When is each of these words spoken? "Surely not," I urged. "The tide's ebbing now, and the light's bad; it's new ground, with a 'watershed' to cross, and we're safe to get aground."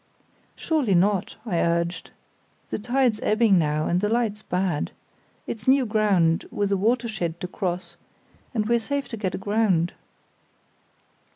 "Surely 0.55 0.95
not," 0.95 1.35
I 1.45 1.59
urged. 1.59 2.09
"The 2.71 2.79
tide's 2.79 3.19
ebbing 3.21 3.59
now, 3.59 3.85
and 3.85 4.01
the 4.01 4.09
light's 4.09 4.41
bad; 4.41 4.89
it's 5.45 5.67
new 5.67 5.85
ground, 5.85 6.45
with 6.49 6.71
a 6.71 6.75
'watershed' 6.75 7.39
to 7.39 7.47
cross, 7.47 7.97
and 8.51 8.65
we're 8.67 8.79
safe 8.79 9.07
to 9.09 9.17
get 9.17 9.35
aground." 9.35 9.93